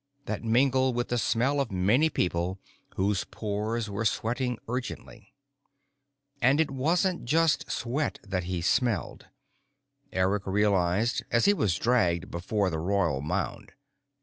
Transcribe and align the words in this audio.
that 0.25 0.43
mingled 0.43 0.95
with 0.95 1.09
the 1.09 1.17
smell 1.19 1.59
of 1.59 1.71
many 1.71 2.09
people 2.09 2.57
whose 2.95 3.23
pores 3.25 3.87
were 3.87 4.03
sweating 4.03 4.57
urgency. 4.67 5.31
And 6.41 6.59
it 6.59 6.71
wasn't 6.71 7.25
just 7.25 7.69
sweat 7.69 8.17
that 8.23 8.45
he 8.45 8.63
smelled. 8.63 9.27
Eric 10.11 10.47
realized 10.47 11.23
as 11.29 11.45
he 11.45 11.53
was 11.53 11.75
dragged 11.75 12.31
before 12.31 12.71
the 12.71 12.79
Royal 12.79 13.21
Mound. 13.21 13.73